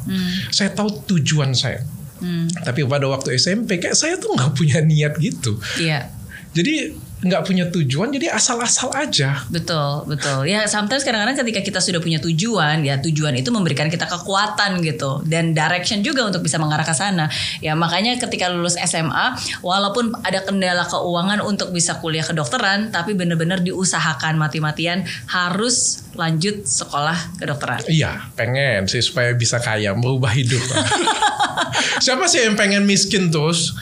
Saya 0.55 0.71
tahu 0.71 1.03
tujuan 1.11 1.59
saya. 1.59 1.83
Hmm. 2.25 2.49
Tapi 2.65 2.89
pada 2.89 3.05
waktu 3.05 3.37
SMP 3.37 3.77
kayak 3.77 3.93
saya 3.93 4.17
tuh 4.17 4.33
nggak 4.33 4.57
punya 4.57 4.81
niat 4.81 5.21
gitu. 5.21 5.61
Iya. 5.77 6.09
Jadi 6.57 6.97
nggak 7.25 7.43
punya 7.49 7.65
tujuan 7.73 8.13
jadi 8.13 8.37
asal-asal 8.37 8.93
aja. 8.93 9.43
Betul, 9.49 10.05
betul. 10.05 10.45
Ya, 10.45 10.69
sometimes 10.69 11.03
kadang-kadang 11.03 11.41
ketika 11.41 11.61
kita 11.65 11.81
sudah 11.81 11.99
punya 12.05 12.21
tujuan, 12.21 12.85
ya 12.85 13.01
tujuan 13.01 13.33
itu 13.41 13.49
memberikan 13.49 13.89
kita 13.89 14.05
kekuatan 14.05 14.85
gitu 14.85 15.25
dan 15.25 15.57
direction 15.57 16.05
juga 16.05 16.29
untuk 16.29 16.45
bisa 16.45 16.61
mengarah 16.61 16.85
ke 16.85 16.93
sana. 16.93 17.33
Ya, 17.65 17.73
makanya 17.73 18.21
ketika 18.21 18.53
lulus 18.53 18.77
SMA, 18.77 19.41
walaupun 19.65 20.13
ada 20.21 20.45
kendala 20.45 20.85
keuangan 20.85 21.41
untuk 21.41 21.73
bisa 21.73 21.97
kuliah 21.99 22.23
kedokteran, 22.23 22.93
tapi 22.93 23.17
benar-benar 23.17 23.65
diusahakan 23.65 24.37
mati-matian 24.37 25.09
harus 25.33 26.05
lanjut 26.13 26.69
sekolah 26.69 27.41
kedokteran. 27.41 27.81
Iya, 27.89 28.29
pengen 28.37 28.85
sih 28.85 29.01
supaya 29.01 29.33
bisa 29.33 29.59
kaya, 29.59 29.97
merubah 29.97 30.31
hidup. 30.31 30.61
Siapa 32.05 32.29
sih 32.29 32.45
yang 32.45 32.55
pengen 32.55 32.85
miskin 32.85 33.33
terus? 33.33 33.73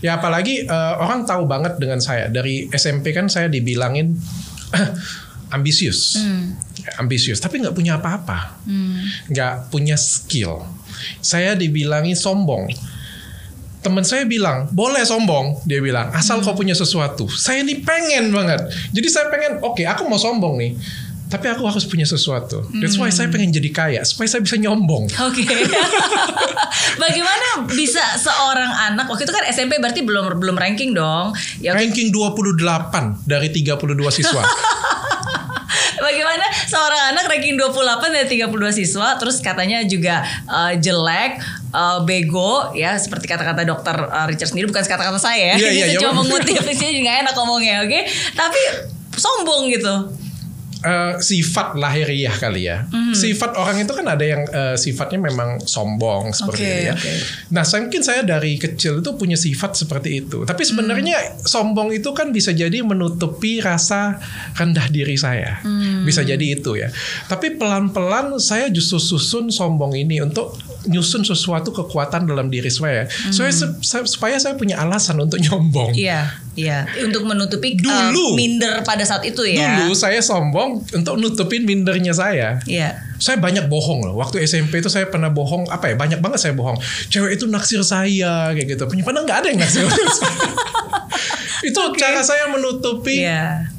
Ya 0.00 0.16
apalagi 0.16 0.64
eh, 0.64 0.94
orang 0.98 1.24
tahu 1.24 1.44
banget 1.44 1.76
dengan 1.76 2.00
saya 2.00 2.28
dari 2.28 2.68
SMP 2.70 3.12
kan 3.12 3.28
saya 3.28 3.46
dibilangin 3.46 4.16
ambisius, 5.54 6.18
Ya, 6.76 6.90
ambisius, 7.02 7.42
tapi 7.42 7.58
nggak 7.62 7.74
punya 7.74 7.98
apa-apa, 7.98 8.62
nggak 9.26 9.74
punya 9.74 9.98
skill. 9.98 10.62
Saya 11.18 11.54
dibilangin 11.58 12.14
sombong. 12.14 12.70
Teman 13.82 14.02
saya 14.02 14.26
bilang, 14.26 14.66
boleh 14.74 15.06
sombong. 15.06 15.62
Dia 15.62 15.78
bilang, 15.78 16.10
asal 16.10 16.42
kau 16.42 16.58
punya 16.58 16.74
sesuatu. 16.74 17.30
Saya 17.30 17.62
ini 17.62 17.82
pengen 17.86 18.34
banget. 18.34 18.66
Jadi 18.90 19.06
saya 19.06 19.30
pengen, 19.30 19.62
oke 19.62 19.82
aku 19.86 20.10
mau 20.10 20.18
sombong 20.18 20.58
nih. 20.58 20.72
Tapi 21.26 21.46
aku 21.50 21.66
harus 21.66 21.82
punya 21.90 22.06
sesuatu. 22.06 22.62
That's 22.78 22.94
why 22.94 23.10
saya 23.10 23.26
pengen 23.26 23.50
jadi 23.50 23.70
kaya. 23.74 24.00
Supaya 24.06 24.30
saya 24.30 24.46
bisa 24.46 24.54
nyombong. 24.62 25.10
Oke. 25.10 25.42
Bagaimana 27.02 27.66
bisa 27.66 28.02
seorang 28.14 28.70
anak 28.92 29.10
waktu 29.10 29.26
itu 29.26 29.34
kan 29.34 29.42
SMP 29.50 29.82
berarti 29.82 30.06
belum 30.06 30.38
belum 30.38 30.54
ranking 30.54 30.94
dong. 30.94 31.34
Ya 31.58 31.74
Ranking 31.74 32.14
28 32.14 33.26
dari 33.26 33.50
32 33.50 33.74
siswa. 34.14 34.42
Bagaimana 36.06 36.46
seorang 36.70 37.02
anak 37.10 37.26
ranking 37.26 37.58
28 37.58 38.14
dari 38.14 38.26
32 38.46 38.78
siswa 38.78 39.18
terus 39.18 39.42
katanya 39.42 39.82
juga 39.82 40.22
eh, 40.46 40.78
jelek, 40.78 41.42
eh, 41.74 41.98
bego 42.06 42.70
ya 42.76 42.94
seperti 42.94 43.26
kata-kata 43.26 43.66
dokter 43.66 43.96
eh, 43.98 44.26
Richard 44.30 44.54
sendiri 44.54 44.70
bukan 44.70 44.86
kata-kata 44.86 45.18
saya 45.18 45.56
ya. 45.56 45.56
Iya, 45.58 45.66
Ini 45.66 45.74
iya, 45.74 45.86
saya 45.90 45.92
iya. 45.96 46.00
cuma 46.06 46.12
mengutip 46.22 46.62
sini 46.70 47.02
nggak 47.02 47.16
enak 47.26 47.34
ngomongnya, 47.34 47.74
oke? 47.82 48.00
Tapi 48.38 48.60
sombong 49.18 49.72
gitu. 49.74 49.94
Eh, 50.86 51.18
sifat 51.18 51.74
lahiriah 51.74 52.30
kali 52.32 52.70
ya. 52.70 52.86
Hmm. 52.86 53.10
Sifat 53.10 53.58
orang 53.58 53.82
itu 53.82 53.90
kan 53.90 54.06
ada 54.06 54.22
yang 54.22 54.46
eh, 54.46 54.78
sifatnya 54.78 55.18
memang 55.20 55.58
sombong 55.58 56.30
seperti 56.30 56.62
Oke, 56.62 56.70
itu 56.70 56.86
ya. 56.86 56.94
oke. 56.94 57.12
Nah, 57.50 57.62
saya 57.62 57.80
mungkin 57.82 58.02
saya 58.02 58.20
dari 58.22 58.54
kecil 58.54 59.02
itu 59.02 59.10
punya 59.12 59.34
sifat 59.34 59.74
seperti 59.74 60.22
itu. 60.22 60.46
Tapi 60.46 60.62
sebenarnya 60.62 61.18
Hmm. 61.18 61.42
sombong 61.42 61.90
itu 61.90 62.06
kan 62.12 62.30
bisa 62.30 62.54
jadi 62.54 62.86
menutupi 62.86 63.58
rasa 63.58 64.22
rendah 64.54 64.86
diri 64.86 65.18
saya. 65.18 65.58
Hmm. 65.60 66.06
Bisa 66.06 66.22
jadi 66.22 66.54
itu 66.54 66.78
ya. 66.78 66.86
Tapi 67.26 67.58
pelan-pelan 67.58 68.38
saya 68.38 68.70
justru 68.70 69.02
susun 69.02 69.50
sombong 69.50 69.90
ini 69.90 70.22
untuk 70.22 70.54
nyusun 70.86 71.26
sesuatu 71.26 71.74
kekuatan 71.74 72.24
dalam 72.24 72.46
diri 72.46 72.70
saya. 72.70 73.10
Supaya, 73.28 73.50
se- 73.50 73.74
supaya 74.06 74.38
saya 74.38 74.54
punya 74.54 74.78
alasan 74.78 75.18
untuk 75.18 75.42
nyombong. 75.44 75.98
Hmm. 75.98 76.45
Iya, 76.56 76.88
iya. 76.88 77.04
Untuk 77.04 77.28
menutupi 77.28 77.76
eh, 77.76 77.84
Dulu. 77.84 78.32
minder 78.32 78.80
pada 78.82 79.04
saat 79.04 79.22
itu 79.28 79.44
ya. 79.44 79.84
Dulu 79.84 79.92
saya 79.92 80.24
sombong 80.24 80.82
untuk 80.88 81.14
nutupin 81.20 81.68
mindernya 81.68 82.16
saya. 82.16 82.58
Iya. 82.64 82.96
Saya 83.20 83.36
banyak 83.36 83.68
bohong 83.68 84.08
loh. 84.08 84.16
Waktu 84.16 84.40
SMP 84.48 84.80
itu 84.80 84.88
saya 84.88 85.06
pernah 85.12 85.28
bohong 85.28 85.68
apa 85.68 85.92
ya? 85.92 85.94
Banyak 86.00 86.24
banget 86.24 86.40
saya 86.40 86.52
bohong. 86.56 86.80
Cewek 87.12 87.36
itu 87.36 87.44
naksir 87.46 87.84
saya 87.84 88.56
kayak 88.56 88.76
gitu. 88.76 88.88
Padahal 88.88 89.28
nggak 89.28 89.38
ada 89.44 89.48
yang 89.52 89.60
naksir. 89.60 89.84
itu 91.68 91.80
cara 92.00 92.20
saya 92.24 92.48
menutupi. 92.48 93.22
Iya. 93.22 93.76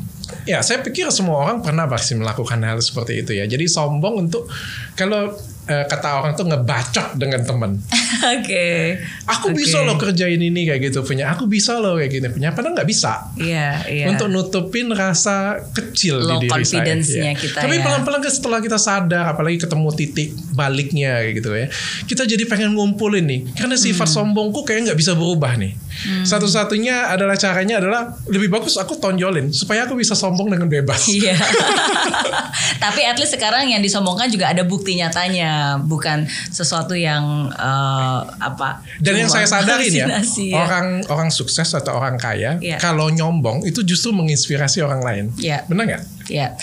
Ya, 0.48 0.64
saya 0.64 0.80
pikir 0.80 1.12
semua 1.12 1.44
orang 1.44 1.60
pernah 1.60 1.92
pasti 1.92 2.16
melakukan 2.16 2.62
hal 2.64 2.80
seperti 2.80 3.26
itu 3.26 3.36
ya. 3.36 3.44
Jadi 3.50 3.68
sombong 3.68 4.30
untuk 4.30 4.48
kalau 4.96 5.36
eh, 5.68 5.86
kata 5.86 6.20
orang 6.20 6.34
tuh 6.34 6.48
ngebacot 6.48 7.16
dengan 7.16 7.44
teman. 7.44 7.72
Oke. 8.40 8.98
Aku 9.28 9.52
Oke. 9.52 9.60
bisa 9.60 9.84
loh 9.84 9.96
kerjain 9.96 10.40
ini 10.40 10.64
kayak 10.64 10.90
gitu 10.90 11.04
punya. 11.04 11.30
Aku 11.32 11.46
bisa 11.46 11.78
loh 11.78 11.96
kayak 11.96 12.12
gini 12.12 12.28
punya. 12.28 12.52
Padahal 12.52 12.74
nggak 12.74 12.88
bisa. 12.88 13.30
Iya, 13.36 13.84
iya. 13.86 14.06
untuk 14.08 14.28
nutupin 14.28 14.90
rasa 14.90 15.60
kecil 15.72 16.18
Low 16.18 16.40
di 16.40 16.48
diri 16.48 16.64
saya. 16.64 16.82
confidence-nya 16.82 17.32
Iya. 17.32 17.40
kita 17.40 17.58
Tapi 17.62 17.76
ya. 17.78 17.84
pelan-pelan 17.84 18.22
setelah 18.28 18.60
kita 18.60 18.78
sadar, 18.78 19.24
apalagi 19.28 19.58
ketemu 19.60 19.90
titik 19.94 20.30
baliknya 20.52 21.22
kayak 21.22 21.34
gitu 21.38 21.50
ya, 21.54 21.68
kita 22.06 22.24
jadi 22.24 22.44
pengen 22.46 22.74
ngumpulin 22.74 23.24
nih. 23.24 23.42
Karena 23.54 23.76
sifat 23.76 24.08
Hmm. 24.08 24.16
sombongku 24.32 24.64
kayak 24.64 24.90
nggak 24.90 24.98
bisa 24.98 25.14
berubah 25.14 25.54
nih. 25.56 25.76
Satu-satunya 26.24 27.10
adalah 27.10 27.34
caranya 27.34 27.82
adalah 27.82 28.14
lebih 28.30 28.48
bagus 28.48 28.78
aku 28.78 28.96
tonjolin 28.96 29.50
supaya 29.50 29.84
aku 29.84 29.98
bisa 29.98 30.14
sombong 30.14 30.48
dengan 30.48 30.70
bebas. 30.70 31.10
Iya. 31.10 31.34
Tapi 32.84 33.02
at 33.04 33.18
least 33.18 33.34
sekarang 33.34 33.70
yang 33.70 33.82
disombongkan 33.82 34.30
juga 34.30 34.52
ada 34.52 34.62
bukti 34.62 34.94
nyatanya, 34.94 35.57
bukan 35.82 36.26
sesuatu 36.50 36.94
yang 36.98 37.50
eh, 37.52 38.20
apa. 38.42 38.82
Dan 39.00 39.22
yang 39.22 39.30
saya 39.30 39.46
sadarin 39.46 39.94
ya, 39.94 40.08
ya. 40.22 40.56
orang 40.58 40.88
orang 41.08 41.30
sukses 41.30 41.72
atau 41.76 41.98
orang 41.98 42.18
kaya 42.18 42.58
Iya. 42.58 42.78
kalau 42.82 43.08
nyombong 43.12 43.64
itu 43.68 43.84
justru 43.86 44.12
menginspirasi 44.16 44.82
orang 44.82 45.02
lain. 45.04 45.26
Iya. 45.38 45.64
Benar 45.70 45.84
nggak? 45.88 46.04
Ya, 46.28 46.56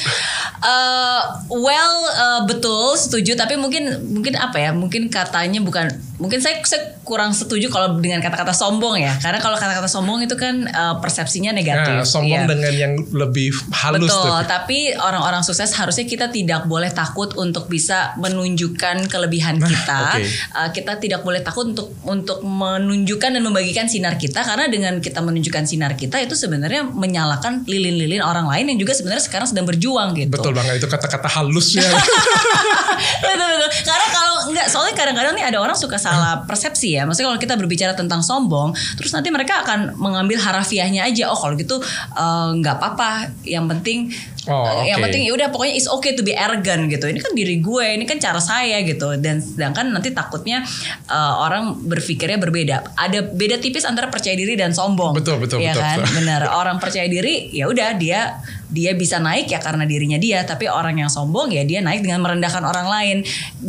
uh, 0.61 1.21
well 1.49 1.97
uh, 2.13 2.41
betul 2.45 2.97
setuju. 2.97 3.37
Tapi 3.37 3.57
mungkin 3.57 4.13
mungkin 4.13 4.37
apa 4.37 4.61
ya? 4.61 4.71
Mungkin 4.73 5.09
katanya 5.09 5.61
bukan. 5.65 5.89
Mungkin 6.15 6.39
saya, 6.39 6.63
saya 6.63 6.95
kurang 7.03 7.35
setuju 7.35 7.67
kalau 7.75 7.99
dengan 7.99 8.23
kata-kata 8.23 8.55
sombong 8.55 9.03
ya. 9.03 9.11
Karena 9.19 9.43
kalau 9.43 9.59
kata-kata 9.59 9.91
sombong 9.91 10.23
itu 10.23 10.39
kan 10.39 10.63
uh, 10.71 11.03
persepsinya 11.03 11.51
negatif. 11.51 11.91
Nah, 11.91 12.07
sombong 12.07 12.47
ya. 12.47 12.49
dengan 12.49 12.73
yang 12.73 12.93
lebih 13.11 13.51
halus 13.75 14.07
Betul. 14.07 14.23
tuh. 14.31 14.41
Tapi 14.47 14.79
orang-orang 14.95 15.43
sukses 15.43 15.75
harusnya 15.75 16.07
kita 16.07 16.31
tidak 16.31 16.71
boleh 16.71 16.89
takut 16.95 17.35
untuk 17.35 17.67
bisa 17.67 18.15
menunjukkan 18.23 19.11
kelebihan 19.11 19.59
Nah, 19.59 19.67
kita. 19.67 19.99
oke. 20.15 20.23
Uh, 20.55 20.69
kita 20.71 20.93
tidak 21.03 21.21
boleh 21.27 21.43
takut 21.43 21.75
untuk 21.75 21.91
untuk 22.07 22.47
menunjukkan 22.47 23.35
dan 23.35 23.43
membagikan 23.43 23.91
sinar 23.91 24.15
kita. 24.15 24.47
Karena 24.47 24.71
dengan 24.71 25.03
kita 25.03 25.19
menunjukkan 25.19 25.67
sinar 25.67 25.99
kita 25.99 26.23
itu 26.23 26.39
sebenarnya 26.39 26.87
menyalakan 26.95 27.67
lilin-lilin 27.67 28.23
orang 28.23 28.47
lain 28.47 28.71
yang 28.71 28.79
juga 28.79 28.95
sebenarnya 28.95 29.27
sekarang 29.27 29.51
sedang 29.55 29.67
berjuang 29.71 30.19
gitu. 30.19 30.35
Betul 30.35 30.51
banget 30.51 30.83
itu 30.83 30.89
kata-kata 30.91 31.31
halusnya. 31.31 31.87
betul 33.25 33.47
betul. 33.47 33.71
Karena 33.87 34.07
kalau 34.11 34.35
enggak 34.51 34.67
soalnya 34.67 34.95
kadang-kadang 34.99 35.35
nih 35.39 35.47
ada 35.55 35.59
orang 35.63 35.79
suka 35.79 35.95
salah 35.95 36.43
persepsi 36.43 36.99
ya. 36.99 37.07
Maksudnya 37.07 37.31
kalau 37.31 37.41
kita 37.41 37.55
berbicara 37.55 37.93
tentang 37.95 38.21
sombong, 38.27 38.75
terus 38.99 39.15
nanti 39.15 39.31
mereka 39.31 39.63
akan 39.63 39.95
mengambil 39.95 40.43
harafiahnya 40.43 41.07
aja. 41.07 41.31
Oh 41.31 41.39
kalau 41.39 41.55
gitu 41.55 41.79
eh, 42.19 42.49
nggak 42.59 42.75
apa-apa. 42.83 43.31
Yang 43.47 43.67
penting 43.79 43.99
Oh, 44.45 44.69
eh, 44.85 44.93
yang 44.93 45.01
penting 45.01 45.25
ya 45.25 45.33
udah 45.33 45.49
pokoknya 45.49 45.73
it's 45.73 45.89
okay 45.89 46.13
to 46.13 46.21
be 46.21 46.37
arrogant 46.37 46.93
gitu. 46.93 47.09
Ini 47.09 47.17
kan 47.17 47.33
diri 47.33 47.65
gue, 47.65 47.97
ini 47.97 48.05
kan 48.05 48.21
cara 48.21 48.37
saya 48.45 48.85
gitu. 48.85 49.17
Dan 49.17 49.41
sedangkan 49.41 49.89
nanti 49.89 50.13
takutnya 50.13 50.61
eh, 51.09 51.35
orang 51.41 51.81
berpikirnya 51.81 52.37
berbeda. 52.37 52.93
Ada 52.93 53.25
beda 53.25 53.57
tipis 53.57 53.89
antara 53.89 54.13
percaya 54.13 54.37
diri 54.37 54.53
dan 54.53 54.77
sombong. 54.77 55.17
Betul, 55.17 55.41
betul, 55.41 55.65
Iya 55.65 55.73
betul, 55.73 55.81
kan? 55.81 55.97
betul. 56.05 56.15
Benar. 56.21 56.41
Orang 56.53 56.77
percaya 56.77 57.09
diri 57.09 57.49
ya 57.57 57.73
udah 57.73 57.97
dia 57.97 58.37
dia 58.75 58.91
bisa 58.99 59.23
naik 59.23 59.47
ya 59.47 59.63
karena 59.63 59.87
dirinya 59.87 60.19
dia, 60.19 60.43
tapi 60.43 60.67
orang 60.67 60.99
yang 60.99 61.07
sombong 61.07 61.55
ya 61.55 61.63
dia 61.63 61.79
naik 61.79 62.03
dengan 62.03 62.19
merendahkan 62.27 62.67
orang 62.67 62.91
lain. 62.91 63.17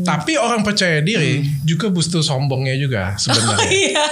Tapi 0.02 0.42
orang 0.42 0.66
percaya 0.66 1.06
diri 1.06 1.46
juga 1.62 1.94
butuh 1.94 2.26
sombongnya 2.26 2.74
juga 2.82 3.14
sebenarnya. 3.22 3.70
Hmm. 3.70 3.70
Iya. 3.70 4.06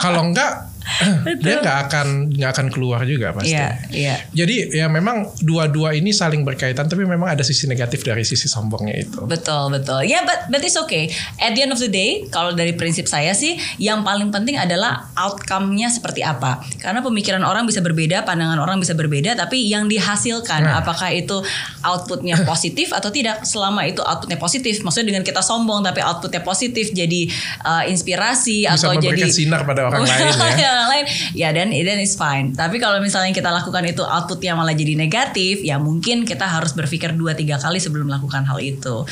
Kalau 0.00 0.22
enggak 0.32 0.69
dia 1.44 1.60
nggak 1.60 1.78
akan 1.88 2.06
nggak 2.34 2.50
akan 2.50 2.66
keluar 2.72 3.04
juga 3.04 3.32
pasti. 3.36 3.52
Iya, 3.54 3.68
iya. 3.92 4.16
Jadi 4.32 4.74
ya 4.74 4.86
memang 4.88 5.30
dua-dua 5.40 5.94
ini 5.94 6.10
saling 6.10 6.42
berkaitan 6.42 6.88
tapi 6.88 7.04
memang 7.04 7.32
ada 7.36 7.44
sisi 7.44 7.68
negatif 7.68 8.02
dari 8.02 8.24
sisi 8.26 8.48
sombongnya 8.48 8.96
itu. 8.96 9.22
Betul, 9.24 9.70
betul. 9.70 10.02
Ya, 10.04 10.24
but, 10.24 10.50
but 10.50 10.60
it's 10.64 10.76
okay. 10.76 11.12
At 11.38 11.54
the 11.54 11.62
end 11.64 11.72
of 11.72 11.80
the 11.80 11.90
day, 11.90 12.26
kalau 12.28 12.52
dari 12.52 12.74
prinsip 12.74 13.06
saya 13.06 13.32
sih, 13.36 13.56
yang 13.78 14.02
paling 14.02 14.32
penting 14.32 14.56
adalah 14.56 15.12
outcome-nya 15.14 15.92
seperti 15.92 16.24
apa. 16.24 16.60
Karena 16.80 17.04
pemikiran 17.04 17.42
orang 17.44 17.68
bisa 17.68 17.78
berbeda, 17.84 18.24
pandangan 18.26 18.58
orang 18.58 18.80
bisa 18.80 18.96
berbeda, 18.96 19.36
tapi 19.36 19.68
yang 19.68 19.86
dihasilkan, 19.86 20.60
Nah. 20.60 20.82
apakah 20.84 21.08
itu 21.14 21.40
outputnya 21.84 22.42
positif 22.50 22.92
atau 22.92 23.08
tidak. 23.08 23.44
Selama 23.46 23.86
itu 23.86 24.02
outputnya 24.04 24.36
positif, 24.36 24.80
maksudnya 24.84 25.16
dengan 25.16 25.24
kita 25.24 25.40
sombong 25.40 25.80
tapi 25.84 26.00
outputnya 26.04 26.42
positif, 26.44 26.92
jadi 26.92 27.30
uh, 27.64 27.84
inspirasi 27.88 28.66
Bisa 28.66 28.76
atau 28.76 28.96
jadi 28.98 29.16
memberikan 29.16 29.30
sinar 29.30 29.60
pada 29.64 29.88
orang 29.88 30.04
lain 30.08 30.56
ya. 30.58 30.79
Orang 30.80 30.90
lain 30.96 31.04
ya 31.36 31.52
dan 31.52 31.68
then 31.68 32.00
it's 32.00 32.16
fine 32.16 32.56
tapi 32.56 32.80
kalau 32.80 32.96
misalnya 33.04 33.36
kita 33.36 33.52
lakukan 33.52 33.84
itu 33.84 34.00
outputnya 34.00 34.56
malah 34.56 34.72
jadi 34.72 34.96
negatif 34.96 35.60
ya 35.60 35.76
mungkin 35.76 36.24
kita 36.24 36.48
harus 36.48 36.72
berpikir 36.72 37.12
dua 37.12 37.36
tiga 37.36 37.60
kali 37.60 37.76
sebelum 37.76 38.08
melakukan 38.08 38.48
hal 38.48 38.56
itu 38.64 39.04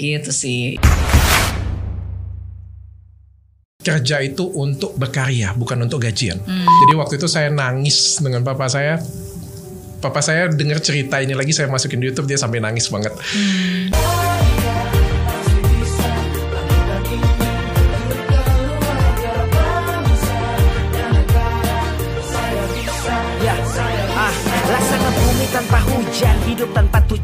gitu 0.00 0.30
sih 0.32 0.80
Kerja 3.80 4.20
itu 4.20 4.44
untuk 4.44 4.92
berkarya 5.00 5.56
bukan 5.56 5.88
untuk 5.88 6.04
gajian. 6.04 6.36
Hmm. 6.44 6.68
Jadi 6.68 6.92
waktu 7.00 7.16
itu 7.16 7.24
saya 7.24 7.48
nangis 7.48 8.20
dengan 8.20 8.44
papa 8.44 8.68
saya. 8.68 9.00
Papa 10.04 10.20
saya 10.20 10.52
dengar 10.52 10.84
cerita 10.84 11.16
ini 11.16 11.32
lagi 11.32 11.56
saya 11.56 11.64
masukin 11.72 11.96
di 11.96 12.12
YouTube 12.12 12.28
dia 12.28 12.36
sampai 12.36 12.60
nangis 12.60 12.92
banget. 12.92 13.16
Ya, 13.16 14.09